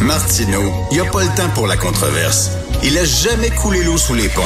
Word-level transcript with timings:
Martino, 0.00 0.60
il 0.90 1.00
n'y 1.00 1.00
a 1.00 1.10
pas 1.10 1.22
le 1.22 1.34
temps 1.34 1.48
pour 1.54 1.66
la 1.66 1.76
controverse. 1.76 2.50
Il 2.84 2.96
a 2.98 3.04
jamais 3.04 3.50
coulé 3.50 3.82
l'eau 3.82 3.96
sous 3.96 4.14
les 4.14 4.28
ponts. 4.28 4.42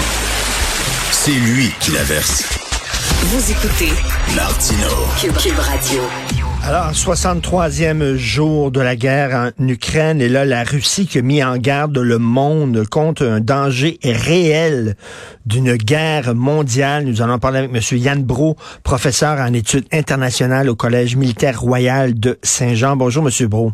C'est 1.11 1.33
lui 1.33 1.71
qui 1.81 1.91
la 1.91 2.05
verse. 2.05 2.45
Vous 3.25 3.51
écoutez 3.51 3.93
Martino. 4.35 4.89
Cube, 5.19 5.59
Radio. 5.59 6.03
Alors, 6.63 6.93
63e 6.93 8.17
jour 8.17 8.71
de 8.71 8.81
la 8.81 8.95
guerre 8.95 9.53
en 9.59 9.69
Ukraine, 9.69 10.21
et 10.21 10.29
là, 10.29 10.45
la 10.45 10.63
Russie 10.63 11.07
qui 11.07 11.19
a 11.19 11.23
mis 11.23 11.43
en 11.43 11.57
garde 11.57 11.99
le 11.99 12.19
monde 12.19 12.87
contre 12.89 13.27
un 13.27 13.41
danger 13.41 13.99
réel 14.05 14.95
d'une 15.47 15.75
guerre 15.77 16.35
mondiale. 16.35 17.05
Nous 17.05 17.23
allons 17.23 17.39
parler 17.39 17.59
avec 17.59 17.71
M. 17.75 17.99
Yann 17.99 18.23
Bro, 18.23 18.57
professeur 18.85 19.39
en 19.39 19.53
études 19.53 19.87
internationales 19.93 20.69
au 20.69 20.77
Collège 20.77 21.17
militaire 21.17 21.61
royal 21.61 22.19
de 22.19 22.39
Saint-Jean. 22.43 22.95
Bonjour, 22.97 23.27
M. 23.27 23.49
Bro. 23.49 23.73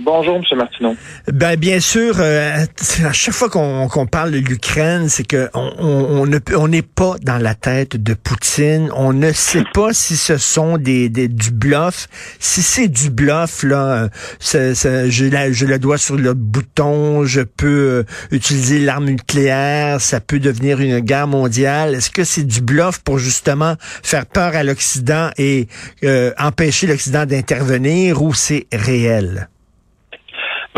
Bonjour, 0.00 0.36
M. 0.36 0.42
Martineau. 0.56 0.96
Ben, 1.32 1.56
bien 1.56 1.80
sûr, 1.80 2.16
euh, 2.20 2.64
à 3.04 3.12
chaque 3.12 3.34
fois 3.34 3.48
qu'on 3.48 4.06
parle 4.06 4.30
de 4.30 4.38
l'Ukraine, 4.38 5.08
c'est 5.08 5.26
que 5.26 5.50
on, 5.54 5.72
on, 5.78 6.26
ne 6.26 6.38
on 6.56 6.68
n'est 6.68 6.82
pas 6.82 7.16
dans 7.20 7.38
la 7.38 7.54
tête 7.54 7.96
de 7.96 8.14
Poutine. 8.14 8.90
On 8.94 9.12
ne 9.12 9.32
sait 9.32 9.64
pas 9.74 9.92
si 9.92 10.16
ce 10.16 10.36
sont 10.36 10.78
des, 10.78 11.08
des 11.08 11.26
du 11.26 11.50
bluff. 11.50 12.06
Si 12.38 12.62
c'est 12.62 12.88
du 12.88 13.10
bluff, 13.10 13.64
là, 13.64 14.08
je, 14.40 15.28
la, 15.28 15.50
je 15.50 15.66
le 15.66 15.78
dois 15.78 15.98
sur 15.98 16.16
le 16.16 16.34
bouton, 16.34 17.24
je 17.24 17.40
peux 17.40 17.66
euh, 17.66 18.04
utiliser 18.30 18.78
l'arme 18.78 19.06
nucléaire, 19.06 20.00
ça 20.00 20.20
peut 20.20 20.38
devenir 20.38 20.80
une 20.80 21.00
guerre 21.00 21.26
mondiale. 21.26 21.94
Est-ce 21.94 22.10
que 22.10 22.24
c'est 22.24 22.44
du 22.44 22.60
bluff 22.60 23.00
pour 23.00 23.18
justement 23.18 23.74
faire 24.02 24.26
peur 24.26 24.54
à 24.54 24.62
l'Occident 24.62 25.30
et 25.38 25.66
euh, 26.04 26.32
empêcher 26.38 26.86
l'Occident 26.86 27.26
d'intervenir 27.26 28.22
ou 28.22 28.32
c'est 28.32 28.66
réel? 28.72 29.48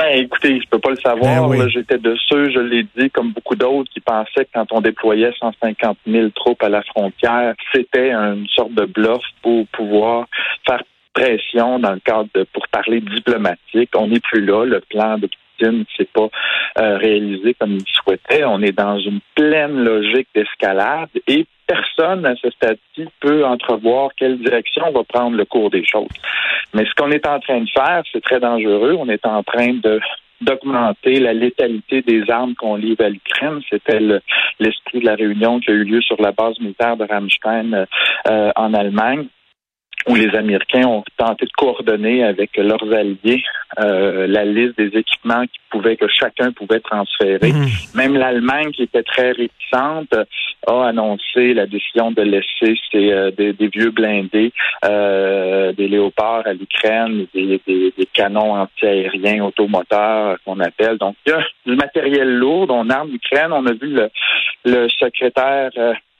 Ben, 0.00 0.18
écoutez, 0.18 0.58
je 0.58 0.66
peux 0.70 0.78
pas 0.78 0.90
le 0.90 0.96
savoir. 0.96 1.46
Ben 1.50 1.68
J'étais 1.68 1.98
de 1.98 2.16
ceux, 2.26 2.50
je 2.50 2.58
l'ai 2.58 2.86
dit, 2.96 3.10
comme 3.10 3.32
beaucoup 3.32 3.54
d'autres, 3.54 3.90
qui 3.92 4.00
pensaient 4.00 4.46
que 4.46 4.50
quand 4.54 4.72
on 4.72 4.80
déployait 4.80 5.30
150 5.38 5.98
000 6.06 6.30
troupes 6.30 6.62
à 6.62 6.70
la 6.70 6.82
frontière, 6.84 7.54
c'était 7.74 8.10
une 8.10 8.46
sorte 8.48 8.72
de 8.72 8.86
bluff 8.86 9.22
pour 9.42 9.66
pouvoir 9.66 10.26
faire 10.66 10.82
pression 11.12 11.78
dans 11.80 11.92
le 11.92 12.00
cadre 12.00 12.30
de, 12.34 12.44
pour 12.44 12.66
parler 12.68 13.02
diplomatique. 13.02 13.90
On 13.94 14.06
n'est 14.06 14.20
plus 14.20 14.42
là. 14.42 14.64
Le 14.64 14.80
plan 14.80 15.18
de 15.18 15.28
Poutine 15.60 15.84
s'est 15.96 16.08
pas 16.12 16.28
euh, 16.78 16.96
réalisé 16.96 17.54
comme 17.54 17.72
il 17.72 17.84
souhaitait. 17.86 18.44
On 18.44 18.62
est 18.62 18.76
dans 18.76 18.98
une 18.98 19.20
pleine 19.34 19.82
logique 19.84 20.28
d'escalade 20.34 21.10
et 21.26 21.46
personne 21.66 22.26
à 22.26 22.34
ce 22.36 22.50
stade-ci 22.50 23.06
peut 23.20 23.44
entrevoir 23.44 24.10
quelle 24.16 24.38
direction 24.38 24.90
va 24.92 25.04
prendre 25.04 25.36
le 25.36 25.44
cours 25.44 25.70
des 25.70 25.84
choses. 25.84 26.08
Mais 26.74 26.84
ce 26.84 26.94
qu'on 26.96 27.10
est 27.10 27.26
en 27.26 27.38
train 27.40 27.60
de 27.60 27.70
faire, 27.70 28.02
c'est 28.12 28.22
très 28.22 28.40
dangereux. 28.40 28.96
On 28.98 29.08
est 29.08 29.24
en 29.26 29.42
train 29.42 29.74
de 29.74 30.00
d'augmenter 30.42 31.20
la 31.20 31.34
létalité 31.34 32.00
des 32.00 32.30
armes 32.30 32.54
qu'on 32.54 32.76
livre 32.76 33.04
à 33.04 33.10
l'Ukraine. 33.10 33.60
C'était 33.68 34.00
l'esprit 34.58 35.00
de 35.00 35.04
la 35.04 35.14
réunion 35.14 35.60
qui 35.60 35.70
a 35.70 35.74
eu 35.74 35.84
lieu 35.84 36.00
sur 36.00 36.18
la 36.18 36.32
base 36.32 36.58
militaire 36.60 36.96
de 36.96 37.04
Ramstein 37.04 37.86
euh, 38.26 38.50
en 38.56 38.72
Allemagne 38.72 39.26
où 40.08 40.14
les 40.14 40.34
Américains 40.34 40.86
ont 40.86 41.04
tenté 41.16 41.46
de 41.46 41.50
coordonner 41.56 42.24
avec 42.24 42.56
leurs 42.56 42.92
alliés 42.92 43.42
euh, 43.78 44.26
la 44.26 44.44
liste 44.44 44.76
des 44.78 44.98
équipements 44.98 45.44
qui 45.44 45.60
pouvaient 45.70 45.96
que 45.96 46.08
chacun 46.08 46.52
pouvait 46.52 46.80
transférer. 46.80 47.52
Mhm. 47.52 47.66
Même 47.94 48.14
l'Allemagne, 48.14 48.70
qui 48.72 48.82
était 48.82 49.02
très 49.02 49.32
réticente, 49.32 50.14
a 50.66 50.86
annoncé 50.86 51.54
la 51.54 51.66
décision 51.66 52.10
de 52.10 52.22
laisser 52.22 52.74
ces, 52.90 53.12
euh, 53.12 53.30
des, 53.30 53.68
vieux 53.68 53.90
blindés, 53.90 54.52
euh, 54.84 55.72
des 55.72 55.88
léopards 55.88 56.46
à 56.46 56.52
l'Ukraine, 56.52 57.26
des, 57.34 57.60
des, 57.66 57.92
des, 57.96 58.06
canons 58.12 58.54
antiaériens 58.54 59.44
automoteurs 59.44 60.38
qu'on 60.44 60.60
appelle. 60.60 60.98
Donc, 60.98 61.16
il 61.26 61.30
y 61.30 61.34
a 61.34 61.44
du 61.66 61.76
matériel 61.76 62.36
lourd, 62.36 62.66
on 62.70 62.90
arme 62.90 63.10
l'Ukraine. 63.10 63.52
On 63.52 63.66
a 63.66 63.72
vu 63.72 63.88
le, 63.94 64.10
le 64.64 64.88
secrétaire 64.88 65.70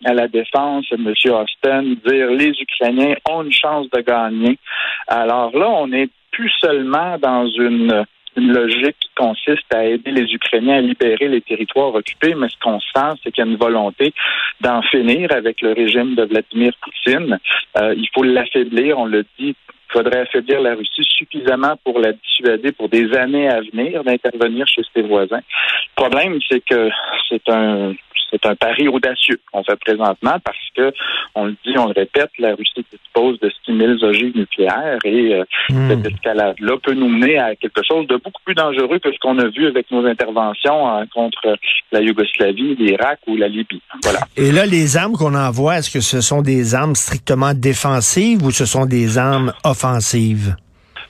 à 0.05 0.15
la 0.15 0.29
défense, 0.29 0.87
M. 0.93 1.13
Austin, 1.33 1.83
dire 2.07 2.31
les 2.31 2.53
Ukrainiens 2.61 3.15
ont 3.29 3.43
une 3.43 3.53
chance 3.53 3.89
de 3.91 4.01
gagner. 4.01 4.59
Alors 5.07 5.57
là, 5.57 5.69
on 5.69 5.89
n'est 5.89 6.09
plus 6.31 6.51
seulement 6.61 7.19
dans 7.19 7.47
une, 7.47 8.05
logique 8.37 8.97
qui 9.01 9.11
consiste 9.17 9.75
à 9.75 9.85
aider 9.85 10.13
les 10.13 10.33
Ukrainiens 10.33 10.77
à 10.77 10.81
libérer 10.81 11.29
les 11.29 11.41
territoires 11.41 11.95
occupés, 11.95 12.35
mais 12.35 12.49
ce 12.49 12.57
qu'on 12.63 12.79
sent, 12.79 13.19
c'est 13.23 13.33
qu'il 13.33 13.45
y 13.45 13.47
a 13.47 13.51
une 13.51 13.59
volonté 13.59 14.15
d'en 14.61 14.83
finir 14.83 15.33
avec 15.33 15.61
le 15.61 15.73
régime 15.73 16.15
de 16.15 16.25
Vladimir 16.25 16.73
Poutine. 16.81 17.39
Euh, 17.77 17.93
il 17.97 18.09
faut 18.15 18.23
l'affaiblir, 18.23 18.99
on 18.99 19.07
le 19.07 19.25
dit 19.39 19.57
il 19.91 19.99
faudrait 19.99 20.21
affaiblir 20.21 20.61
la 20.61 20.75
Russie 20.75 21.03
suffisamment 21.17 21.77
pour 21.85 21.99
la 21.99 22.13
dissuader 22.13 22.73
pour 22.73 22.89
des 22.89 23.13
années 23.15 23.49
à 23.49 23.61
venir 23.61 24.05
d'intervenir 24.05 24.67
chez 24.67 24.83
ses 24.95 25.03
voisins. 25.03 25.41
Le 25.41 25.95
problème, 26.03 26.39
c'est 26.49 26.65
que 26.65 26.91
c'est 27.29 27.49
un 27.49 27.95
c'est 28.31 28.47
un 28.47 28.55
pari 28.55 28.89
audacieux 28.89 29.41
qu'on 29.53 29.65
fait 29.65 29.79
présentement 29.81 30.37
parce 30.45 30.57
que, 30.77 30.93
on 31.35 31.47
le 31.47 31.57
dit, 31.65 31.77
on 31.77 31.87
le 31.87 31.93
répète, 31.93 32.31
la 32.39 32.55
Russie 32.55 32.85
dispose 32.91 33.39
de 33.41 33.51
6000 33.67 33.99
ogives 34.05 34.37
nucléaires 34.37 34.99
et 35.05 35.35
euh, 35.35 35.45
hmm. 35.69 35.89
cette 35.91 36.13
escalade-là 36.13 36.77
peut 36.83 36.95
nous 36.95 37.09
mener 37.09 37.39
à 37.39 37.57
quelque 37.57 37.83
chose 37.87 38.07
de 38.07 38.17
beaucoup 38.17 38.43
plus 38.45 38.55
dangereux 38.55 38.99
que 38.99 39.13
ce 39.13 39.19
qu'on 39.19 39.39
a 39.39 39.49
vu 39.49 39.67
avec 39.67 39.91
nos 39.91 40.07
interventions 40.07 40.89
euh, 40.89 41.05
contre 41.13 41.57
la 41.93 42.01
Yougoslavie, 42.01 42.77
l'Irak 42.77 43.19
ou 43.27 43.37
la 43.37 43.49
Libye. 43.49 43.83
Voilà. 44.03 44.21
Et 44.37 44.53
là, 44.53 44.67
les 44.67 44.97
armes 44.97 45.17
qu'on 45.17 45.35
envoie, 45.35 45.79
est-ce 45.79 45.91
que 45.91 46.01
ce 46.01 46.21
sont 46.21 46.43
des 46.43 46.75
armes 46.75 46.95
strictement 46.95 47.53
défensives 47.55 48.45
ou 48.45 48.51
ce 48.51 48.65
sont 48.65 48.87
des 48.87 49.19
armes 49.19 49.53
offensives? 49.65 49.80
offensive. 49.81 50.57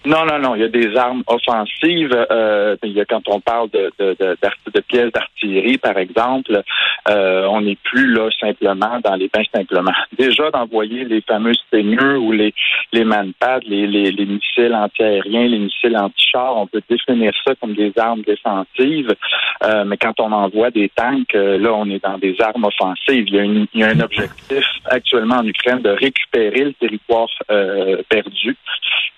Non, 0.06 0.24
non, 0.24 0.38
non. 0.38 0.54
Il 0.54 0.62
y 0.62 0.64
a 0.64 0.68
des 0.68 0.96
armes 0.96 1.22
offensives. 1.26 2.26
Euh, 2.30 2.76
il 2.82 2.92
y 2.92 3.00
a, 3.00 3.04
quand 3.04 3.22
on 3.28 3.40
parle 3.40 3.68
de, 3.70 3.92
de, 3.98 4.16
de, 4.18 4.36
de 4.74 4.80
pièces 4.80 5.12
d'artillerie, 5.12 5.78
par 5.78 5.98
exemple, 5.98 6.62
euh, 7.08 7.46
on 7.46 7.60
n'est 7.60 7.76
plus 7.82 8.12
là 8.12 8.28
simplement 8.40 8.98
dans 9.04 9.14
les 9.16 9.28
bains 9.28 9.42
simplement. 9.54 9.92
Déjà 10.18 10.50
d'envoyer 10.50 11.04
les 11.04 11.20
fameux 11.20 11.52
seigneurs 11.70 12.22
ou 12.22 12.32
les 12.32 12.54
les 12.92 13.04
manpads, 13.04 13.60
les, 13.66 13.86
les, 13.86 14.10
les 14.10 14.26
missiles 14.26 14.74
antiaériens, 14.74 15.46
les 15.46 15.58
missiles 15.58 15.96
anti-chars, 15.96 16.56
on 16.56 16.66
peut 16.66 16.82
définir 16.88 17.32
ça 17.44 17.54
comme 17.60 17.74
des 17.74 17.92
armes 17.96 18.22
défensives. 18.22 19.14
Euh, 19.62 19.84
mais 19.84 19.96
quand 19.96 20.18
on 20.18 20.32
envoie 20.32 20.70
des 20.70 20.88
tanks, 20.88 21.34
euh, 21.34 21.58
là, 21.58 21.72
on 21.72 21.88
est 21.90 22.02
dans 22.02 22.18
des 22.18 22.34
armes 22.40 22.64
offensives. 22.64 23.28
Il 23.28 23.34
y 23.34 23.38
a, 23.38 23.42
une, 23.42 23.66
il 23.74 23.80
y 23.80 23.84
a 23.84 23.88
un 23.88 24.00
objectif 24.00 24.64
actuellement 24.86 25.36
en 25.36 25.46
Ukraine 25.46 25.82
de 25.82 25.90
récupérer 25.90 26.64
le 26.64 26.72
territoire 26.74 27.28
euh, 27.50 28.02
perdu. 28.08 28.56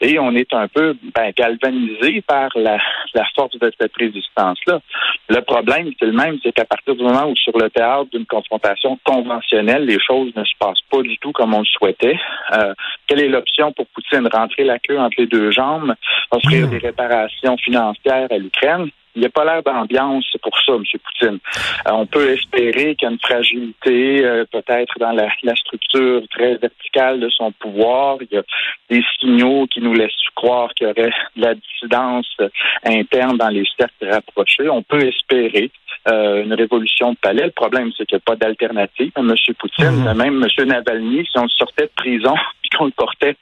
Et 0.00 0.18
on 0.18 0.34
est 0.34 0.52
un 0.52 0.66
peu 0.74 0.96
ben, 1.14 1.32
galvanisé 1.36 2.22
par 2.22 2.50
la, 2.54 2.78
la 3.14 3.24
force 3.34 3.58
de 3.58 3.72
cette 3.78 3.96
résistance-là. 3.96 4.80
Le 5.28 5.40
problème, 5.40 5.90
c'est 5.98 6.06
le 6.06 6.12
même, 6.12 6.38
c'est 6.42 6.52
qu'à 6.52 6.64
partir 6.64 6.94
du 6.94 7.02
moment 7.02 7.26
où 7.28 7.36
sur 7.36 7.56
le 7.58 7.70
théâtre 7.70 8.10
d'une 8.12 8.26
confrontation 8.26 8.98
conventionnelle, 9.04 9.84
les 9.84 9.98
choses 10.00 10.32
ne 10.34 10.44
se 10.44 10.54
passent 10.58 10.82
pas 10.90 11.02
du 11.02 11.16
tout 11.18 11.32
comme 11.32 11.54
on 11.54 11.60
le 11.60 11.64
souhaitait. 11.66 12.18
Euh, 12.52 12.74
quelle 13.06 13.20
est 13.20 13.28
l'option 13.28 13.72
pour 13.72 13.86
Poutine? 13.88 14.28
Rentrer 14.32 14.64
la 14.64 14.78
queue 14.78 14.98
entre 14.98 15.16
les 15.18 15.26
deux 15.26 15.50
jambes, 15.50 15.94
offrir 16.30 16.66
hmm. 16.66 16.70
des 16.70 16.78
réparations 16.78 17.56
financières 17.56 18.28
à 18.30 18.38
l'Ukraine? 18.38 18.90
Il 19.14 19.20
n'y 19.20 19.26
a 19.26 19.30
pas 19.30 19.44
l'air 19.44 19.62
d'ambiance 19.62 20.24
pour 20.42 20.58
ça, 20.64 20.72
M. 20.72 20.82
Poutine. 20.84 21.38
Euh, 21.86 21.92
on 21.92 22.06
peut 22.06 22.30
espérer 22.30 22.94
qu'il 22.94 23.06
y 23.06 23.06
a 23.06 23.10
une 23.10 23.18
fragilité, 23.18 24.24
euh, 24.24 24.44
peut-être 24.50 24.98
dans 24.98 25.12
la, 25.12 25.28
structure 25.56 26.22
très 26.30 26.56
verticale 26.56 27.20
de 27.20 27.28
son 27.28 27.52
pouvoir. 27.52 28.16
Il 28.22 28.28
y 28.34 28.38
a 28.38 28.42
des 28.88 29.02
signaux 29.20 29.66
qui 29.66 29.80
nous 29.80 29.92
laissent 29.92 30.12
croire 30.34 30.72
qu'il 30.74 30.86
y 30.86 30.90
aurait 30.90 31.12
de 31.36 31.42
la 31.42 31.54
dissidence 31.54 32.36
interne 32.84 33.36
dans 33.36 33.48
les 33.48 33.64
cercles 33.78 34.08
rapprochés. 34.10 34.68
On 34.68 34.82
peut 34.82 35.06
espérer 35.06 35.70
euh, 36.08 36.42
une 36.42 36.54
révolution 36.54 37.12
de 37.12 37.16
palais. 37.18 37.44
Le 37.44 37.52
problème, 37.52 37.90
c'est 37.96 38.06
qu'il 38.06 38.16
n'y 38.16 38.22
a 38.22 38.24
pas 38.24 38.36
d'alternative 38.36 39.12
à 39.14 39.20
M. 39.20 39.34
Poutine. 39.58 40.04
Mhm. 40.04 40.16
Même 40.16 40.42
M. 40.42 40.66
Navalny, 40.66 41.24
si 41.24 41.38
on 41.38 41.44
le 41.44 41.48
sortait 41.50 41.84
de 41.84 41.92
prison 41.94 42.34
et 42.64 42.76
qu'on 42.76 42.86
le 42.86 42.90
portait, 42.90 43.36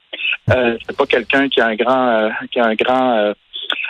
euh, 0.51 0.77
c'est 0.85 0.95
pas 0.95 1.05
quelqu'un 1.05 1.49
qui 1.49 1.59
a 1.59 1.67
un 1.67 1.75
grand, 1.75 2.29
qui 2.51 2.59
a 2.59 2.67
un 2.67 2.75
grand 2.75 3.33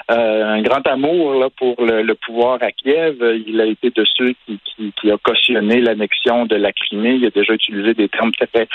euh, 0.09 0.45
un 0.45 0.61
grand 0.61 0.85
amour 0.87 1.35
là, 1.35 1.49
pour 1.55 1.75
le, 1.79 2.13
pouvoir 2.15 2.59
à 2.61 2.71
Kiev. 2.71 3.17
Il 3.47 3.59
a 3.61 3.65
été 3.65 3.89
de 3.89 4.03
ceux 4.17 4.33
qui, 4.45 4.59
qui, 4.99 5.11
a 5.11 5.17
cautionné 5.17 5.81
l'annexion 5.81 6.45
de 6.45 6.55
la 6.55 6.71
Crimée. 6.71 7.15
Il 7.15 7.25
a 7.25 7.29
déjà 7.29 7.53
utilisé 7.53 7.93
des 7.93 8.09
termes 8.09 8.31
très 8.31 8.67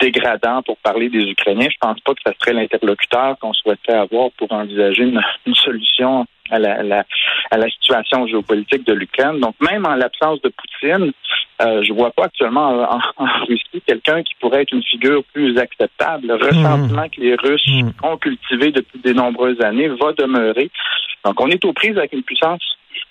dégradants 0.00 0.62
pour 0.62 0.76
parler 0.78 1.08
des 1.08 1.24
Ukrainiens. 1.30 1.68
Je 1.70 1.78
pense 1.80 2.00
pas 2.00 2.14
que 2.14 2.20
ce 2.26 2.32
serait 2.40 2.54
l'interlocuteur 2.54 3.38
qu'on 3.38 3.52
souhaiterait 3.52 3.98
avoir 3.98 4.30
pour 4.32 4.52
envisager 4.52 5.04
une 5.04 5.54
solution 5.54 6.26
à 6.52 6.58
la, 6.58 7.04
à 7.50 7.56
la, 7.56 7.70
situation 7.70 8.26
géopolitique 8.26 8.86
de 8.86 8.92
l'Ukraine. 8.92 9.40
Donc, 9.40 9.54
même 9.60 9.86
en 9.86 9.94
l'absence 9.94 10.40
de 10.42 10.50
Poutine, 10.50 11.12
euh, 11.62 11.82
je 11.82 11.92
vois 11.92 12.10
pas 12.10 12.24
actuellement 12.24 12.86
en, 13.16 13.24
Russie 13.48 13.82
quelqu'un 13.86 14.22
qui 14.22 14.34
pourrait 14.40 14.62
être 14.62 14.72
une 14.72 14.82
figure 14.82 15.22
plus 15.32 15.58
acceptable. 15.58 16.28
Le 16.28 16.34
ressentiment 16.34 17.08
que 17.08 17.20
les 17.20 17.34
Russes 17.34 17.66
mmh. 17.66 17.90
ont 18.04 18.16
cultivé 18.16 18.70
depuis 18.70 19.00
de 19.00 19.12
nombreuses 19.12 19.60
années 19.62 19.88
va 19.88 20.12
demeurer. 20.12 20.70
Donc, 21.24 21.40
on 21.40 21.48
est 21.48 21.64
aux 21.64 21.72
prises 21.72 21.96
avec 21.96 22.12
une 22.12 22.22
puissance 22.22 22.62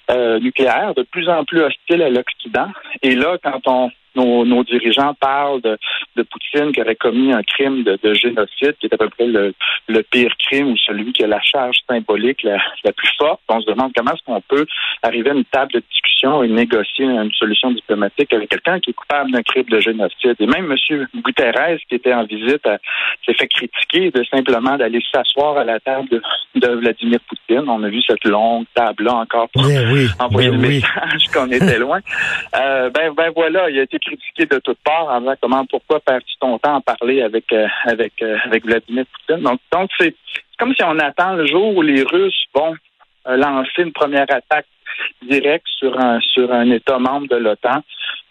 euh, 0.10 0.40
nucléaire 0.40 0.94
de 0.96 1.04
plus 1.04 1.30
en 1.30 1.44
plus 1.46 1.62
hostile 1.62 2.02
à 2.02 2.10
l'Occident. 2.10 2.70
Et 3.02 3.16
là, 3.16 3.38
quand 3.42 3.62
on 3.68 3.92
nos, 4.16 4.46
nos 4.46 4.64
dirigeants 4.64 5.14
parlent 5.20 5.62
de, 5.62 5.78
de, 6.16 6.24
Poutine 6.24 6.72
qui 6.72 6.82
aurait 6.82 6.96
commis 6.96 7.34
un 7.34 7.44
crime 7.44 7.84
de, 7.84 7.98
de, 8.02 8.14
génocide, 8.14 8.76
qui 8.80 8.88
est 8.88 8.94
à 8.94 8.98
peu 8.98 9.10
près 9.10 9.28
le, 9.28 9.54
le 9.88 10.04
pire 10.04 10.34
crime 10.40 10.72
ou 10.72 10.78
celui 10.78 11.12
qui 11.14 11.24
a 11.24 11.28
la 11.28 11.42
charge 11.42 11.78
symbolique 11.90 12.44
la, 12.44 12.58
la 12.84 12.92
plus 12.92 13.10
forte. 13.18 13.42
On 13.50 13.62
se 13.62 13.68
demande 13.68 13.92
comment 13.96 14.12
est-ce 14.12 14.24
qu'on 14.24 14.42
peut 14.42 14.66
arriver 15.04 15.32
à 15.32 15.34
une 15.34 15.46
table 15.46 15.74
de 15.74 15.80
discussion 15.80 16.44
et 16.44 16.48
négocier 16.48 17.06
une 17.06 17.32
solution 17.32 17.72
diplomatique 17.72 18.32
avec 18.34 18.50
quelqu'un 18.50 18.80
qui 18.80 18.92
est 18.92 18.94
coupable 18.94 19.32
d'un 19.32 19.42
crime 19.42 19.66
de 19.70 19.80
génocide. 19.80 20.36
Et 20.40 20.46
même 20.46 20.72
M. 20.72 21.08
Guterres, 21.24 21.80
qui 21.90 21.96
était 21.96 22.14
en 22.14 22.26
visite, 22.26 22.68
s'est 23.26 23.34
fait 23.34 23.48
critiquer 23.48 24.12
de 24.12 24.24
simplement 24.26 24.78
d'aller 24.78 25.02
s'asseoir 25.12 25.58
à 25.58 25.64
la 25.64 25.80
table 25.80 26.08
de, 26.10 26.22
de, 26.56 26.68
Vladimir 26.76 27.20
Poutine. 27.28 27.68
On 27.68 27.84
a 27.84 27.90
vu 27.90 28.02
cette 28.08 28.24
longue 28.26 28.66
table-là 28.74 29.16
encore 29.16 29.50
pour 29.50 29.64
oui, 29.66 30.08
envoyer 30.20 30.50
le 30.50 30.58
message 30.58 31.28
qu'on 31.34 31.50
était 31.52 31.80
loin. 31.80 32.00
Euh, 32.54 32.90
ben, 32.90 33.14
ben 33.16 33.32
voilà, 33.36 33.70
il 33.70 33.80
a 33.80 33.84
été 33.84 33.98
critiqué 34.02 34.46
de 34.46 34.60
toutes 34.60 34.80
parts 34.84 35.08
en 35.08 35.22
disant 35.22 35.36
comment, 35.42 35.66
pourquoi 35.66 36.00
perds-tu 36.00 36.36
ton 36.40 36.58
temps 36.58 36.78
à 36.78 36.82
parler 36.82 37.22
avec 37.22 37.52
euh, 37.54 37.68
avec 37.86 38.22
euh, 38.22 38.38
avec 38.46 38.66
Vladimir 38.66 39.06
Poutine? 39.06 39.44
Donc, 39.44 39.60
donc 39.72 39.90
c'est 40.00 40.16
comme 40.58 40.74
si 40.76 40.84
on 40.84 41.00
attend 41.00 41.34
le 41.34 41.46
jour 41.48 41.76
où 41.76 41.82
les 41.82 42.04
Russes 42.04 42.46
vont 42.54 42.76
euh, 43.28 43.38
lancer 43.38 43.84
une 43.84 43.94
première 43.94 44.28
attaque 44.30 44.68
directe 45.22 45.68
sur 45.68 45.98
un 46.00 46.20
sur 46.20 46.52
un 46.52 46.70
État 46.72 47.00
membre 47.00 47.28
de 47.28 47.38
l'OTAN 47.38 47.84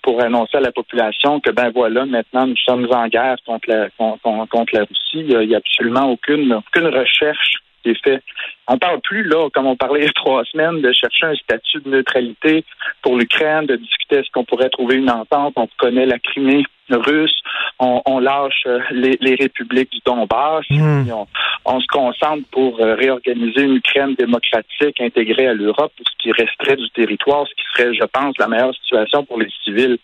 pour 0.03 0.23
annoncer 0.23 0.57
à 0.57 0.61
la 0.61 0.73
population 0.73 1.41
que 1.41 1.51
ben 1.51 1.71
voilà, 1.71 2.07
maintenant 2.07 2.47
nous 2.47 2.57
sommes 2.57 2.87
en 2.91 3.09
guerre 3.09 3.37
contre 3.47 3.69
la 3.69 3.91
contre, 3.91 4.49
contre 4.49 4.75
la 4.75 4.85
Russie. 4.85 5.27
Il 5.29 5.49
n'y 5.49 5.55
a 5.55 5.59
absolument 5.59 6.11
aucune 6.11 6.53
aucune 6.53 6.89
recherche 6.89 7.61
qui 7.83 7.91
est 7.91 8.03
faite. 8.05 8.23
On 8.69 8.79
parle 8.79 9.01
plus, 9.01 9.25
là, 9.25 9.49
comme 9.53 9.67
on 9.67 9.77
parlait 9.77 10.01
il 10.01 10.07
y 10.07 10.09
a 10.09 10.13
trois 10.13 10.45
semaines, 10.45 10.81
de 10.81 10.93
chercher 10.93 11.27
un 11.27 11.35
statut 11.35 11.81
de 11.81 11.91
neutralité 11.91 12.65
pour 13.03 13.17
l'Ukraine, 13.17 13.67
de 13.67 13.77
discuter 13.77 14.17
est-ce 14.17 14.31
qu'on 14.33 14.45
pourrait 14.45 14.71
trouver 14.71 14.97
une 14.97 15.11
entente. 15.11 15.55
On 15.57 15.69
connaît 15.79 16.07
la 16.07 16.19
Crimée 16.19 16.65
russe, 16.91 17.41
on, 17.79 18.03
on 18.05 18.19
lâche 18.19 18.65
euh, 18.67 18.81
les, 18.91 19.17
les, 19.21 19.37
républiques 19.37 19.93
du 19.93 20.01
Donbass, 20.05 20.65
Mm. 20.71 21.11
on, 21.13 21.27
on, 21.65 21.81
se 21.81 21.87
concentre 21.87 22.43
pour 22.51 22.81
euh, 22.81 22.95
réorganiser 22.95 23.63
une 23.63 23.77
Ukraine 23.77 24.15
démocratique 24.15 25.01
intégrée 25.01 25.47
à 25.47 25.55
l'Europe 25.55 25.93
pour 25.97 26.07
ce 26.07 26.17
qui 26.19 26.33
resterait 26.33 26.77
du 26.77 26.91
territoire, 26.91 27.47
ce 27.47 27.55
qui 27.55 27.63
serait, 27.75 27.95
je 27.95 28.05
pense, 28.05 28.35
la 28.39 28.49
meilleure 28.49 28.75
situation 28.75 29.25
pour 29.25 29.39
les 29.39 29.49
civils 29.65 29.99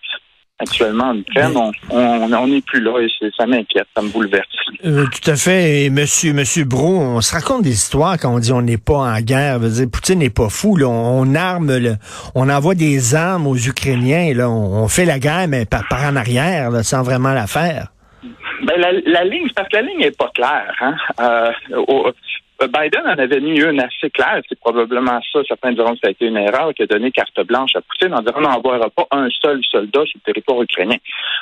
actuellement 0.58 1.10
en 1.10 1.16
Ukraine, 1.16 1.52
on 1.90 2.48
n'est 2.48 2.56
on, 2.56 2.60
plus 2.62 2.80
là 2.80 2.98
et 3.00 3.30
ça 3.36 3.46
m'inquiète, 3.46 3.86
ça 3.94 4.02
me 4.02 4.08
bouleverse. 4.08 4.46
Euh, 4.84 5.04
tout 5.06 5.30
à 5.30 5.36
fait. 5.36 5.84
Et 5.84 5.90
monsieur, 5.90 6.32
monsieur 6.32 6.64
Bro, 6.64 6.98
on 6.98 7.20
se 7.20 7.34
raconte 7.34 7.62
des 7.62 7.72
histoires 7.72 8.18
quand 8.18 8.34
on 8.34 8.38
dit 8.38 8.52
on 8.52 8.62
n'est 8.62 8.78
pas 8.78 8.98
en 8.98 9.20
guerre. 9.20 9.58
Veut 9.58 9.70
dire, 9.70 9.86
Poutine 9.90 10.18
n'est 10.18 10.30
pas 10.30 10.48
fou. 10.48 10.76
Là. 10.76 10.88
On, 10.88 11.34
arme, 11.34 11.76
le, 11.76 11.96
on 12.34 12.48
envoie 12.48 12.74
des 12.74 13.14
armes 13.14 13.46
aux 13.46 13.56
Ukrainiens. 13.56 14.32
Là. 14.34 14.48
On, 14.48 14.84
on 14.84 14.88
fait 14.88 15.04
la 15.04 15.18
guerre, 15.18 15.46
mais 15.48 15.64
par, 15.66 15.86
par 15.88 16.04
en 16.04 16.16
arrière, 16.16 16.70
là, 16.70 16.82
sans 16.82 17.02
vraiment 17.02 17.32
la 17.32 17.46
faire. 17.46 17.88
Ben, 18.64 18.80
la, 18.80 18.92
la 18.92 19.24
ligne, 19.24 19.48
parce 19.54 19.68
que 19.68 19.76
la 19.76 19.82
ligne 19.82 20.00
n'est 20.00 20.10
pas 20.10 20.30
claire. 20.34 20.74
Hein? 20.80 20.94
Euh, 21.20 21.52
au, 21.86 22.10
Biden 22.60 23.02
en 23.06 23.18
avait 23.18 23.40
mis 23.40 23.60
une 23.60 23.80
assez 23.80 24.10
claire. 24.10 24.40
C'est 24.48 24.58
probablement 24.58 25.20
ça. 25.32 25.40
Certains 25.46 25.72
diront 25.72 25.92
que 25.92 26.00
ça 26.02 26.08
a 26.08 26.10
été 26.10 26.26
une 26.26 26.36
erreur 26.36 26.72
qui 26.74 26.82
a 26.82 26.86
donné 26.86 27.10
carte 27.10 27.40
blanche 27.46 27.76
à 27.76 27.80
Poutine 27.82 28.14
en 28.14 28.20
disant 28.20 28.34
on 28.36 28.40
n'envoiera 28.40 28.88
pas 28.90 29.06
un 29.10 29.28
seul 29.42 29.60
soldat 29.70 30.04
sur 30.06 30.18
le 30.18 30.32
territoire 30.32 30.62
ukrainien. 30.62 30.96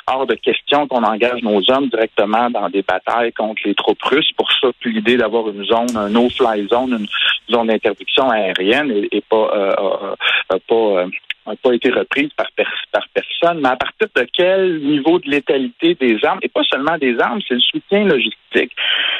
Hors 0.07 0.27
de 0.27 0.35
question 0.35 0.87
qu'on 0.87 1.03
engage 1.03 1.41
nos 1.41 1.61
hommes 1.71 1.87
directement 1.87 2.49
dans 2.49 2.69
des 2.69 2.81
batailles 2.81 3.31
contre 3.31 3.61
les 3.65 3.75
troupes 3.75 4.03
russes. 4.03 4.31
Pour 4.35 4.51
ça, 4.51 4.67
puis 4.79 4.93
l'idée 4.93 5.17
d'avoir 5.17 5.47
une 5.49 5.63
zone, 5.63 5.95
un 5.95 6.09
no-fly 6.09 6.67
zone, 6.67 6.97
une 6.99 7.07
zone 7.53 7.67
d'interdiction 7.67 8.29
aérienne 8.29 8.91
et, 9.11 9.23
pas, 9.29 9.51
euh, 9.55 10.15
euh, 10.51 10.59
pas 10.67 11.05
n'a 11.47 11.55
pas 11.55 11.73
été 11.73 11.91
reprise 11.91 12.29
par, 12.35 12.47
par 12.91 13.07
personne, 13.13 13.61
mais 13.61 13.69
à 13.69 13.75
partir 13.75 14.07
de 14.15 14.27
quel 14.33 14.79
niveau 14.81 15.19
de 15.19 15.29
létalité 15.29 15.95
des 15.95 16.17
armes, 16.23 16.39
et 16.41 16.49
pas 16.49 16.63
seulement 16.63 16.97
des 16.97 17.19
armes, 17.19 17.39
c'est 17.47 17.55
le 17.55 17.59
soutien 17.59 18.03
logistique. 18.05 18.71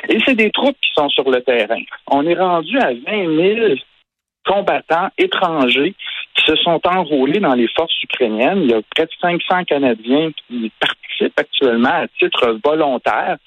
Et 0.09 0.19
c'est 0.25 0.35
des 0.35 0.51
troupes 0.51 0.77
qui 0.81 0.91
sont 0.93 1.09
sur 1.09 1.29
le 1.29 1.41
terrain. 1.41 1.81
On 2.07 2.25
est 2.25 2.35
rendu 2.35 2.77
à 2.79 2.91
20 2.93 3.55
000 3.57 3.75
combattants 4.45 5.09
étrangers 5.17 5.95
qui 6.35 6.45
se 6.45 6.55
sont 6.57 6.79
enrôlés 6.85 7.39
dans 7.39 7.55
les 7.55 7.67
forces 7.75 8.03
ukrainiennes. 8.03 8.63
Il 8.63 8.71
y 8.71 8.73
a 8.73 8.81
près 8.95 9.05
de 9.05 9.11
500 9.21 9.63
Canadiens 9.65 10.31
qui 10.47 10.71
participent 10.79 11.39
actuellement 11.39 12.03
à 12.03 12.07
titre 12.19 12.59
volontaire. 12.63 13.37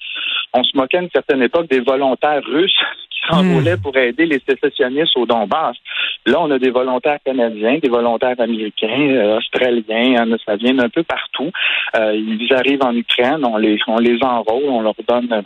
On 0.53 0.63
se 0.63 0.75
moquait 0.75 0.97
à 0.97 1.01
une 1.01 1.09
certaine 1.11 1.43
époque 1.43 1.69
des 1.69 1.79
volontaires 1.79 2.43
russes 2.43 2.73
qui 3.09 3.19
s'enrôlaient 3.29 3.77
mmh. 3.77 3.81
pour 3.81 3.95
aider 3.95 4.25
les 4.25 4.41
sécessionnistes 4.47 5.15
au 5.15 5.25
Donbass. 5.25 5.77
Là, 6.25 6.41
on 6.41 6.51
a 6.51 6.59
des 6.59 6.71
volontaires 6.71 7.19
canadiens, 7.23 7.77
des 7.77 7.89
volontaires 7.89 8.39
américains, 8.39 9.09
euh, 9.09 9.37
australiens, 9.37 10.21
hein, 10.21 10.35
ça 10.45 10.55
vient 10.55 10.73
d'un 10.73 10.89
peu 10.89 11.03
partout. 11.03 11.51
Euh, 11.95 12.13
ils 12.15 12.53
arrivent 12.53 12.83
en 12.83 12.95
Ukraine, 12.95 13.45
on 13.45 13.57
les, 13.57 13.77
on 13.87 13.99
les 13.99 14.21
enrôle, 14.23 14.65
on 14.67 14.81
leur 14.81 14.95
donne 15.07 15.43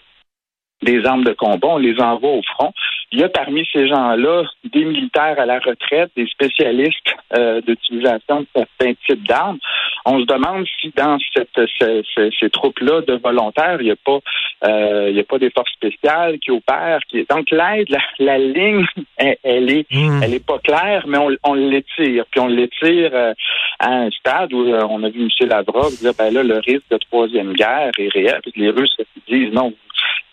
des 0.83 1.05
armes 1.05 1.23
de 1.23 1.33
combat, 1.33 1.69
on 1.69 1.77
les 1.77 1.99
envoie 1.99 2.31
au 2.31 2.41
front. 2.41 2.73
Il 3.11 3.19
y 3.19 3.23
a 3.23 3.29
parmi 3.29 3.65
ces 3.71 3.87
gens-là 3.87 4.43
des 4.63 4.85
militaires 4.85 5.39
à 5.39 5.45
la 5.45 5.59
retraite, 5.59 6.11
des 6.15 6.27
spécialistes 6.27 7.15
euh, 7.37 7.61
d'utilisation 7.61 8.41
de 8.41 8.47
certains 8.55 8.93
types 9.07 9.27
d'armes. 9.27 9.59
On 10.05 10.19
se 10.19 10.25
demande 10.25 10.65
si 10.81 10.91
dans 10.95 11.17
cette, 11.33 11.49
ces, 11.79 12.01
ces, 12.15 12.29
ces 12.39 12.49
troupes-là 12.49 13.01
de 13.01 13.13
volontaires, 13.13 13.77
il 13.79 13.85
n'y 13.85 13.91
a 13.91 13.95
pas 13.95 14.19
euh, 14.65 15.07
il 15.09 15.15
y 15.15 15.19
a 15.19 15.23
pas 15.23 15.37
des 15.37 15.49
forces 15.49 15.71
spéciales 15.73 16.39
qui 16.39 16.51
opèrent. 16.51 17.01
Qui... 17.09 17.25
Donc 17.29 17.51
l'aide, 17.51 17.89
la, 17.89 17.99
la, 18.19 18.37
ligne, 18.37 18.85
elle, 19.17 19.37
elle 19.43 19.71
est 19.71 19.83
Mm. 19.93 20.23
elle 20.23 20.33
est 20.33 20.45
pas 20.45 20.59
claire, 20.59 21.05
mais 21.07 21.17
on, 21.17 21.29
on 21.43 21.53
l'étire. 21.53 22.25
Puis 22.31 22.39
on 22.39 22.47
l'étire 22.47 23.11
euh, 23.13 23.33
à 23.79 23.91
un 23.91 24.09
stade 24.11 24.53
où 24.53 24.63
euh, 24.63 24.85
on 24.89 25.03
a 25.03 25.09
vu 25.09 25.21
M. 25.21 25.47
Lavrov 25.47 25.95
dire 25.99 26.13
ben 26.17 26.33
là, 26.33 26.43
le 26.43 26.57
risque 26.59 26.89
de 26.89 26.97
troisième 26.97 27.53
guerre 27.53 27.91
est 27.97 28.09
réel. 28.09 28.39
Puis 28.43 28.53
les 28.55 28.69
Russes 28.69 28.97
disent 29.27 29.53
non, 29.53 29.73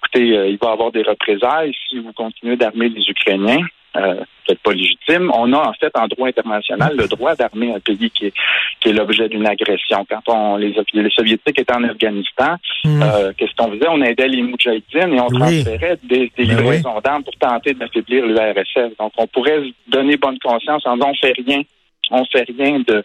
écoutez, 0.02 0.37
euh, 0.37 0.49
il 0.49 0.58
va 0.58 0.69
y 0.70 0.73
avoir 0.73 0.91
des 0.93 1.02
représailles 1.02 1.73
si 1.88 1.99
vous 1.99 2.12
continuez 2.12 2.56
d'armer 2.56 2.88
les 2.88 3.02
Ukrainiens. 3.08 3.64
Euh, 3.97 4.14
peut-être 4.47 4.61
pas 4.62 4.70
légitime. 4.73 5.32
On 5.35 5.52
a 5.52 5.58
en 5.69 5.73
fait 5.73 5.91
en 5.97 6.06
droit 6.06 6.29
international 6.29 6.94
le 6.97 7.08
droit 7.08 7.35
d'armer 7.35 7.75
un 7.75 7.81
pays 7.81 8.08
qui 8.11 8.26
est, 8.26 8.32
qui 8.79 8.91
est 8.91 8.93
l'objet 8.93 9.29
d'une 9.29 9.44
agression. 9.49 10.06
Quand 10.08 10.23
on 10.29 10.56
les, 10.58 10.73
les 10.94 11.11
soviétiques 11.11 11.58
étaient 11.58 11.75
en 11.75 11.82
Afghanistan, 11.85 12.55
Mm. 12.85 13.02
euh, 13.02 13.32
qu'est-ce 13.37 13.55
qu'on 13.56 13.70
faisait? 13.73 13.88
On 13.91 14.00
aidait 14.00 14.29
les 14.29 14.41
Moudjahidines 14.43 15.12
et 15.12 15.20
on 15.20 15.26
Oui. 15.29 15.38
transférait 15.38 15.99
des, 16.05 16.31
des 16.35 16.47
Ben 16.47 16.56
livraisons 16.56 16.99
d'armes 17.05 17.25
pour 17.25 17.37
tenter 17.37 17.75
d'affaiblir 17.75 18.25
l'URSS. 18.25 18.97
Donc 18.99 19.12
on 19.19 19.26
pourrait 19.26 19.61
se 19.64 19.91
donner 19.91 20.17
bonne 20.17 20.38
conscience 20.38 20.87
en 20.87 20.94
disant 20.94 21.11
on 21.11 21.14
fait 21.14 21.35
rien 21.47 21.61
on 22.12 22.25
fait 22.25 22.47
rien 22.58 22.81
de, 22.81 23.02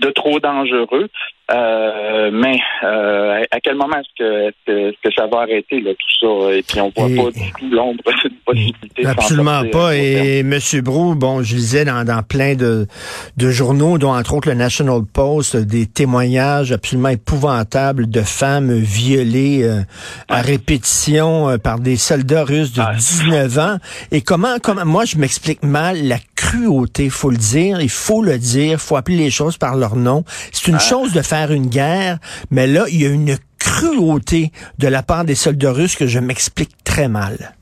de 0.00 0.10
trop 0.10 0.38
dangereux. 0.40 1.08
Euh, 1.48 2.30
mais 2.32 2.58
euh, 2.82 3.42
à 3.52 3.60
quel 3.60 3.76
moment 3.76 3.96
est-ce 3.98 4.08
que, 4.18 4.48
est 4.48 4.96
que, 5.00 5.10
ça 5.16 5.26
va 5.28 5.42
arrêter 5.42 5.80
là, 5.80 5.92
tout 5.92 6.26
ça? 6.48 6.52
Et 6.56 6.62
puis 6.62 6.80
on 6.80 6.92
voit 6.96 7.08
Et- 7.08 7.16
pas 7.16 7.30
du 7.30 7.52
tout 7.52 7.70
l'ombre 7.70 8.02
d'une 8.24 8.36
possibilité. 8.44 9.06
Absolument 9.06 9.60
sortir 9.62 9.70
pas. 9.70 9.96
Et 9.96 10.38
M. 10.40 10.58
Brou, 10.82 11.14
bon, 11.14 11.42
je 11.44 11.54
lisais 11.54 11.84
dans, 11.84 12.04
dans 12.04 12.22
plein 12.24 12.56
de, 12.56 12.88
de 13.36 13.50
journaux, 13.50 13.96
dont 13.98 14.12
entre 14.12 14.34
autres 14.34 14.48
le 14.48 14.54
National 14.54 15.02
Post, 15.12 15.56
des 15.56 15.86
témoignages 15.86 16.72
absolument 16.72 17.10
épouvantables 17.10 18.10
de 18.10 18.22
femmes 18.22 18.72
violées 18.76 19.60
euh, 19.62 19.82
à 20.28 20.42
répétition 20.42 21.48
euh, 21.48 21.58
par 21.58 21.78
des 21.78 21.96
soldats 21.96 22.42
russes 22.44 22.72
de 22.72 22.80
Ouais. 22.86 22.96
19 22.96 23.58
ans. 23.58 23.76
Et 24.12 24.20
comment, 24.20 24.56
comment, 24.62 24.84
moi, 24.84 25.04
je 25.04 25.16
m'explique 25.16 25.62
mal 25.62 26.06
la 26.06 26.18
cruauté, 26.34 27.08
faut 27.08 27.30
le 27.30 27.36
dire, 27.36 27.80
il 27.80 27.88
faut 27.88 28.22
le 28.22 28.38
dire, 28.38 28.78
faut 28.80 28.96
appeler 28.96 29.16
les 29.16 29.30
choses 29.30 29.56
par 29.56 29.76
leur 29.76 29.96
nom. 29.96 30.22
C'est 30.52 30.70
une 30.70 30.78
chose 30.78 31.12
de 31.12 31.22
faire 31.22 31.35
une 31.44 31.68
guerre, 31.68 32.18
mais 32.50 32.66
là, 32.66 32.84
il 32.90 33.02
y 33.02 33.06
a 33.06 33.10
une 33.10 33.36
cruauté 33.58 34.50
de 34.78 34.88
la 34.88 35.02
part 35.02 35.24
des 35.24 35.34
soldats 35.34 35.72
russes 35.72 35.96
que 35.96 36.06
je 36.06 36.18
m'explique 36.18 36.70
très 36.84 37.08
mal. 37.08 37.54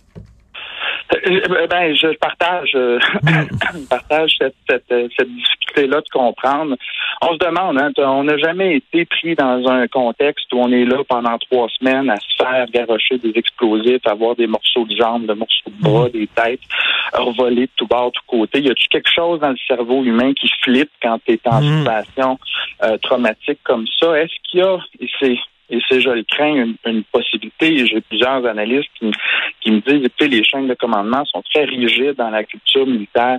Euh, 1.26 1.66
Ben, 1.68 1.94
je 1.94 2.16
partage, 2.18 2.72
euh, 2.74 2.98
je 3.00 3.86
partage 3.90 4.34
cette, 4.38 4.54
cette, 4.68 4.90
euh, 4.92 5.08
cette 5.16 5.28
difficulté-là 5.28 6.00
de 6.00 6.08
comprendre. 6.12 6.76
On 7.22 7.32
se 7.32 7.38
demande, 7.38 7.78
hein, 7.78 7.90
on 7.98 8.24
n'a 8.24 8.36
jamais 8.36 8.76
été 8.76 9.04
pris 9.04 9.34
dans 9.34 9.66
un 9.68 9.86
contexte 9.88 10.52
où 10.52 10.58
on 10.58 10.70
est 10.70 10.84
là 10.84 11.02
pendant 11.08 11.38
trois 11.38 11.68
semaines 11.78 12.10
à 12.10 12.16
se 12.16 12.36
faire 12.36 12.66
garrocher 12.70 13.18
des 13.18 13.32
explosifs, 13.34 14.06
avoir 14.06 14.36
des 14.36 14.46
morceaux 14.46 14.84
de 14.84 14.94
jambes, 14.96 15.26
des 15.26 15.34
morceaux 15.34 15.70
de 15.70 15.82
bras, 15.82 16.08
des 16.08 16.26
têtes 16.28 16.60
revolées 17.14 17.66
de 17.66 17.70
tout 17.76 17.86
bord, 17.86 18.06
de 18.06 18.12
tout 18.12 18.22
côté. 18.26 18.60
Y 18.60 18.70
a-tu 18.70 18.88
quelque 18.88 19.10
chose 19.14 19.40
dans 19.40 19.50
le 19.50 19.56
cerveau 19.66 20.02
humain 20.04 20.32
qui 20.34 20.48
flippe 20.62 20.90
quand 21.02 21.18
tu 21.26 21.32
es 21.34 21.40
en 21.46 21.60
Mm. 21.60 21.78
situation 21.78 22.38
euh, 22.82 22.98
traumatique 22.98 23.60
comme 23.62 23.86
ça? 24.00 24.18
Est-ce 24.20 24.32
qu'il 24.50 24.60
y 24.60 24.62
a, 24.62 24.78
et 25.00 25.08
c'est 25.20 25.36
et 25.70 25.78
c'est, 25.88 25.98
je 26.00 26.10
le 26.10 26.22
crains, 26.24 26.54
une, 26.54 26.76
une 26.84 27.04
possibilité. 27.04 27.72
Et 27.72 27.86
J'ai 27.86 28.02
plusieurs 28.02 28.44
analystes 28.44 28.90
qui, 28.98 29.10
qui 29.62 29.70
me 29.70 29.80
disent, 29.80 30.04
écoutez, 30.04 30.28
les 30.28 30.44
chaînes 30.44 30.68
de 30.68 30.74
commandement 30.74 31.24
sont 31.24 31.42
très 31.50 31.64
rigides 31.64 32.16
dans 32.16 32.28
la 32.28 32.44
culture 32.44 32.86
militaire 32.86 33.38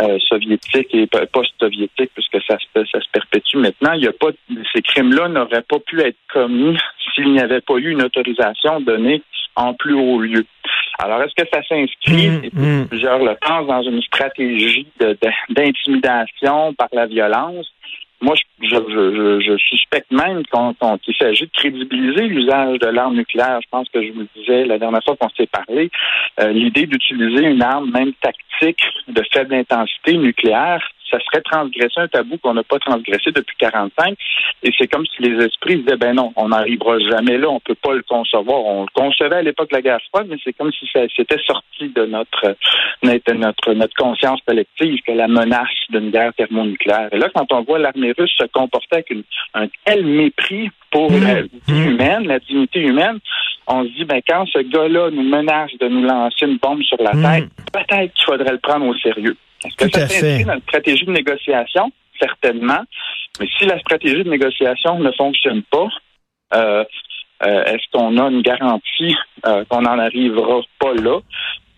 euh, 0.00 0.18
soviétique 0.28 0.94
et 0.94 1.06
post-soviétique, 1.32 2.10
puisque 2.14 2.40
ça 2.46 2.56
se, 2.58 2.84
ça 2.86 3.00
se 3.00 3.08
perpétue 3.12 3.56
maintenant. 3.56 3.92
Il 3.94 4.04
y 4.04 4.06
a 4.06 4.12
pas, 4.12 4.28
ces 4.72 4.82
crimes-là 4.82 5.28
n'auraient 5.28 5.62
pas 5.68 5.80
pu 5.80 6.00
être 6.00 6.16
commis 6.32 6.76
s'il 7.12 7.32
n'y 7.32 7.40
avait 7.40 7.60
pas 7.60 7.74
eu 7.74 7.90
une 7.90 8.02
autorisation 8.02 8.80
donnée 8.80 9.22
en 9.56 9.74
plus 9.74 9.94
haut 9.94 10.20
lieu. 10.20 10.46
Alors, 10.98 11.22
est-ce 11.22 11.34
que 11.34 11.48
ça 11.52 11.62
s'inscrit, 11.62 12.28
Mm, 12.28 12.44
et 12.44 12.50
puis 12.50 12.60
mm. 12.60 12.86
plusieurs 12.88 13.18
le 13.18 13.34
pensent, 13.40 13.66
dans 13.66 13.82
une 13.82 14.02
stratégie 14.02 14.86
de- 15.00 15.16
de- 15.20 15.54
d'intimidation 15.54 16.74
par 16.74 16.88
la 16.92 17.06
violence? 17.06 17.66
moi, 18.20 18.34
je, 18.62 18.66
je, 18.68 19.40
je, 19.40 19.56
suspecte 19.58 20.10
même 20.10 20.42
qu'il 20.44 21.14
s'agit 21.16 21.44
de 21.44 21.50
crédibiliser 21.52 22.22
l'usage 22.26 22.78
de 22.78 22.86
l'arme 22.86 23.16
nucléaire. 23.16 23.60
Je 23.62 23.68
pense 23.70 23.86
que 23.90 24.02
je 24.02 24.12
vous 24.12 24.26
disais 24.34 24.64
la 24.64 24.78
dernière 24.78 25.02
fois 25.04 25.14
qu'on 25.16 25.28
s'est 25.30 25.48
parlé, 25.48 25.90
euh, 26.40 26.50
l'idée 26.52 26.86
d'utiliser 26.86 27.44
une 27.44 27.62
arme 27.62 27.90
même 27.90 28.12
tactique 28.22 28.82
de 29.08 29.22
faible 29.30 29.54
intensité 29.54 30.16
nucléaire, 30.16 30.82
ça 31.14 31.24
serait 31.24 31.42
transgresser 31.42 32.00
un 32.00 32.08
tabou 32.08 32.38
qu'on 32.38 32.54
n'a 32.54 32.62
pas 32.62 32.78
transgressé 32.78 33.30
depuis 33.30 33.56
45. 33.58 34.16
Et 34.62 34.70
c'est 34.78 34.88
comme 34.88 35.06
si 35.06 35.22
les 35.22 35.44
esprits 35.44 35.76
disaient, 35.76 35.96
ben 35.96 36.14
non, 36.14 36.32
on 36.36 36.48
n'arrivera 36.48 36.98
jamais 36.98 37.38
là, 37.38 37.48
on 37.48 37.60
peut 37.60 37.74
pas 37.74 37.94
le 37.94 38.02
concevoir. 38.02 38.64
On 38.64 38.82
le 38.82 38.88
concevait 38.94 39.36
à 39.36 39.42
l'époque 39.42 39.70
de 39.70 39.76
la 39.76 39.82
guerre 39.82 40.00
froide, 40.08 40.26
mais 40.28 40.36
c'est 40.42 40.52
comme 40.52 40.72
si 40.72 40.86
ça 40.92 41.00
c'était 41.14 41.42
sorti 41.46 41.88
de 41.88 42.06
notre, 42.06 42.56
notre, 43.02 43.72
notre 43.72 43.94
conscience 43.96 44.40
collective 44.46 45.00
que 45.06 45.12
la 45.12 45.28
menace 45.28 45.68
d'une 45.90 46.10
guerre 46.10 46.32
thermonucléaire. 46.34 47.08
Et 47.12 47.18
là, 47.18 47.28
quand 47.34 47.52
on 47.52 47.62
voit 47.62 47.78
l'armée 47.78 48.12
russe 48.16 48.34
se 48.38 48.46
comporter 48.46 48.96
avec 48.96 49.12
un 49.54 49.66
tel 49.84 50.04
mépris 50.04 50.70
pour 50.90 51.10
mmh. 51.10 51.24
la 51.24 51.42
vie 51.42 51.50
mmh. 51.68 51.88
humaine, 51.88 52.26
la 52.26 52.38
dignité 52.38 52.80
humaine, 52.80 53.18
on 53.66 53.84
se 53.84 53.88
dit, 53.88 54.04
ben 54.04 54.20
quand 54.26 54.46
ce 54.46 54.58
gars-là 54.58 55.10
nous 55.10 55.22
menace 55.22 55.70
de 55.80 55.88
nous 55.88 56.02
lancer 56.02 56.46
une 56.46 56.58
bombe 56.58 56.82
sur 56.82 57.00
la 57.02 57.14
mmh. 57.14 57.22
tête, 57.22 57.48
peut-être 57.72 58.14
qu'il 58.14 58.24
faudrait 58.24 58.52
le 58.52 58.58
prendre 58.58 58.86
au 58.86 58.94
sérieux. 58.96 59.36
Est-ce 59.64 59.76
que 59.76 59.90
ça 59.90 60.08
s'inscrit 60.08 60.44
dans 60.44 60.54
une 60.54 60.62
stratégie 60.62 61.04
de 61.04 61.12
négociation? 61.12 61.92
Certainement. 62.20 62.82
Mais 63.40 63.48
si 63.58 63.66
la 63.66 63.78
stratégie 63.80 64.22
de 64.22 64.30
négociation 64.30 64.98
ne 64.98 65.10
fonctionne 65.12 65.62
pas, 65.64 65.88
euh, 66.54 66.84
euh, 67.44 67.64
est-ce 67.64 67.90
qu'on 67.92 68.16
a 68.18 68.30
une 68.30 68.42
garantie 68.42 69.16
euh, 69.46 69.64
qu'on 69.68 69.82
n'en 69.82 69.98
arrivera 69.98 70.60
pas 70.78 70.94
là? 70.94 71.20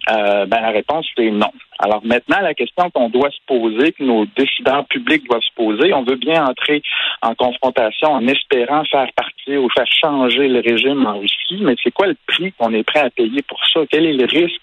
Ben, 0.09 0.61
la 0.61 0.71
réponse, 0.71 1.07
c'est 1.17 1.31
non. 1.31 1.51
Alors 1.79 2.01
maintenant, 2.05 2.41
la 2.41 2.55
question 2.55 2.91
qu'on 2.91 3.09
doit 3.09 3.31
se 3.31 3.41
poser, 3.47 3.93
que 3.93 4.03
nos 4.03 4.25
décideurs 4.37 4.87
publics 4.87 5.25
doivent 5.29 5.43
se 5.43 5.55
poser, 5.55 5.93
on 5.93 6.05
veut 6.05 6.17
bien 6.17 6.45
entrer 6.45 6.83
en 7.23 7.35
confrontation 7.35 8.09
en 8.09 8.27
espérant 8.27 8.85
faire 8.85 9.09
partir 9.15 9.63
ou 9.63 9.69
faire 9.71 9.87
changer 9.87 10.49
le 10.49 10.61
régime 10.61 11.07
en 11.07 11.19
Russie, 11.19 11.61
mais 11.61 11.75
c'est 11.83 11.91
quoi 11.91 12.07
le 12.07 12.17
prix 12.27 12.53
qu'on 12.53 12.73
est 12.73 12.83
prêt 12.85 13.01
à 13.01 13.11
payer 13.11 13.43
pour 13.43 13.61
ça? 13.73 13.81
Quel 13.91 14.07
est 14.07 14.15
le 14.15 14.27
risque 14.27 14.63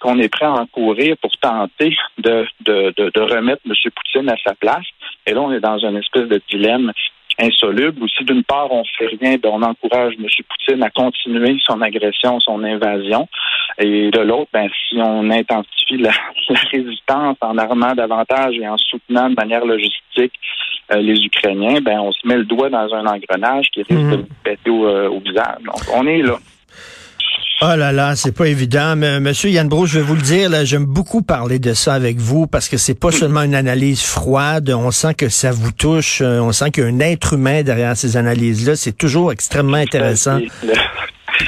qu'on 0.00 0.18
est 0.18 0.28
prêt 0.28 0.46
à 0.46 0.52
encourir 0.52 1.16
pour 1.18 1.36
tenter 1.36 1.96
de, 2.18 2.46
de, 2.60 2.92
de, 2.96 3.20
remettre 3.20 3.62
M. 3.66 3.74
Poutine 3.94 4.28
à 4.28 4.36
sa 4.44 4.54
place? 4.54 4.86
Et 5.26 5.32
là, 5.32 5.42
on 5.42 5.52
est 5.52 5.60
dans 5.60 5.78
une 5.78 5.96
espèce 5.96 6.28
de 6.28 6.40
dilemme 6.50 6.92
insoluble. 7.38 8.02
Ou 8.02 8.08
si 8.08 8.24
d'une 8.24 8.44
part 8.44 8.70
on 8.72 8.84
fait 8.84 9.06
rien, 9.20 9.36
ben, 9.36 9.50
on 9.52 9.62
encourage 9.62 10.14
M. 10.18 10.26
Poutine 10.48 10.82
à 10.82 10.90
continuer 10.90 11.56
son 11.64 11.80
agression, 11.80 12.40
son 12.40 12.62
invasion, 12.64 13.28
et 13.78 14.10
de 14.10 14.20
l'autre, 14.20 14.50
ben 14.52 14.68
si 14.88 14.96
on 14.96 15.30
intensifie 15.30 15.96
la, 15.98 16.12
résistance 16.72 17.36
en 17.40 17.56
armant 17.58 17.94
davantage 17.94 18.54
et 18.56 18.66
en 18.68 18.76
soutenant 18.76 19.30
de 19.30 19.34
manière 19.34 19.64
logistique 19.64 20.32
euh, 20.92 20.96
les 20.96 21.24
Ukrainiens, 21.24 21.80
ben 21.80 21.98
on 22.00 22.12
se 22.12 22.26
met 22.26 22.36
le 22.36 22.44
doigt 22.44 22.70
dans 22.70 22.92
un 22.92 23.06
engrenage 23.06 23.66
qui 23.72 23.82
risque 23.82 24.10
de 24.10 24.16
nous 24.16 24.26
péter 24.42 24.70
au, 24.70 24.86
euh, 24.86 25.08
au 25.08 25.20
visage. 25.20 25.62
Donc 25.64 25.80
on 25.94 26.06
est 26.06 26.22
là. 26.22 26.38
Oh 27.60 27.74
là 27.76 27.90
là, 27.90 28.14
c'est 28.14 28.30
pas 28.30 28.46
évident. 28.46 28.94
Mais, 28.94 29.18
Monsieur 29.18 29.50
Yann 29.50 29.68
Bro, 29.68 29.86
je 29.86 29.98
vais 29.98 30.04
vous 30.04 30.14
le 30.14 30.22
dire, 30.22 30.48
là, 30.48 30.64
j'aime 30.64 30.84
beaucoup 30.84 31.22
parler 31.22 31.58
de 31.58 31.74
ça 31.74 31.92
avec 31.92 32.18
vous 32.18 32.46
parce 32.46 32.68
que 32.68 32.76
c'est 32.76 32.94
pas 32.94 33.10
seulement 33.10 33.42
une 33.42 33.56
analyse 33.56 34.00
froide. 34.00 34.70
On 34.70 34.92
sent 34.92 35.14
que 35.14 35.28
ça 35.28 35.50
vous 35.50 35.72
touche. 35.72 36.20
Euh, 36.20 36.38
on 36.38 36.52
sent 36.52 36.70
qu'il 36.70 36.84
y 36.84 36.86
a 36.86 36.88
un 36.88 37.00
être 37.00 37.32
humain 37.32 37.64
derrière 37.64 37.96
ces 37.96 38.16
analyses-là. 38.16 38.76
C'est 38.76 38.96
toujours 38.96 39.32
extrêmement 39.32 39.78
intéressant. 39.78 40.38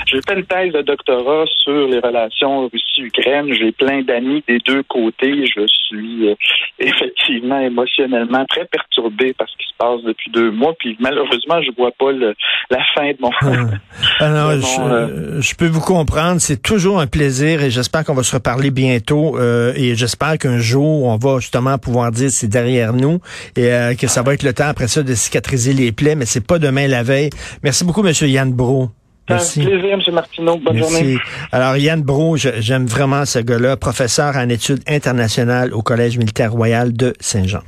J'ai 0.07 0.21
fait 0.27 0.39
une 0.39 0.47
thèse 0.47 0.73
de 0.73 0.83
doctorat 0.83 1.45
sur 1.63 1.87
les 1.89 1.99
relations 1.99 2.69
Russie-Ukraine. 2.69 3.53
J'ai 3.53 3.73
plein 3.73 4.03
d'amis 4.03 4.43
des 4.47 4.59
deux 4.59 4.83
côtés. 4.85 5.47
Je 5.47 5.67
suis 5.67 6.29
euh, 6.29 6.35
effectivement 6.79 7.61
émotionnellement 7.61 8.45
très 8.47 8.65
perturbé 8.67 9.33
par 9.35 9.49
ce 9.49 9.57
qui 9.57 9.69
se 9.69 9.75
passe 9.79 10.03
depuis 10.05 10.31
deux 10.31 10.51
mois. 10.51 10.75
Puis 10.79 10.97
malheureusement, 11.01 11.63
je 11.63 11.71
vois 11.77 11.93
pas 11.93 12.13
la 12.13 12.79
fin 12.95 13.11
de 13.11 13.17
mon. 13.21 13.31
Alors, 14.21 14.51
euh, 14.51 15.41
je, 15.41 15.55
peux 15.55 15.67
vous 15.67 15.81
comprendre. 15.81 16.41
C'est 16.41 16.63
toujours 16.63 17.01
un 17.01 17.07
plaisir 17.07 17.63
et 17.63 17.71
j'espère 17.71 18.05
qu'on 18.05 18.15
va 18.15 18.23
se 18.23 18.35
reparler 18.35 18.71
bientôt. 18.71 19.39
Euh, 19.39 19.73
et 19.77 19.95
j'espère 19.95 20.39
qu'un 20.39 20.59
jour, 20.59 21.05
on 21.05 21.17
va 21.17 21.39
justement 21.41 21.79
pouvoir 21.79 22.11
dire 22.11 22.31
c'est 22.31 22.49
derrière 22.49 22.93
nous 22.93 23.21
et 23.57 23.95
que 23.99 24.07
ça 24.07 24.23
va 24.23 24.35
être 24.35 24.43
le 24.43 24.53
temps 24.53 24.69
après 24.69 24.89
ça 24.89 25.03
de 25.03 25.15
cicatriser 25.15 25.73
les 25.73 25.93
plaies. 25.93 26.15
Mais 26.15 26.27
c'est 26.27 26.47
pas 26.47 26.59
demain 26.59 26.87
la 26.89 27.03
veille. 27.03 27.31
Merci 27.63 27.85
beaucoup, 27.85 28.03
Monsieur 28.03 28.29
Yann 28.29 28.53
Bro. 28.53 28.91
Merci. 29.31 29.63
Un 29.63 29.65
plaisir, 29.65 29.93
M. 29.93 30.15
Martineau. 30.15 30.59
Bonne 30.59 30.79
journée. 30.79 31.19
Alors, 31.53 31.77
Yann 31.77 32.03
Bro, 32.03 32.37
j'aime 32.37 32.87
vraiment 32.87 33.25
ce 33.25 33.39
gars-là, 33.39 33.77
professeur 33.77 34.37
en 34.37 34.49
études 34.49 34.83
internationales 34.87 35.73
au 35.73 35.83
Collège 35.83 36.19
militaire 36.19 36.53
royal 36.53 36.93
de 36.93 37.15
Saint-Jean. 37.21 37.63